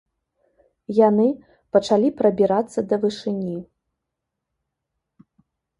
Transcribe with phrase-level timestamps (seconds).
[1.07, 1.25] Яны
[1.77, 3.57] пачалі прабірацца да вышыні.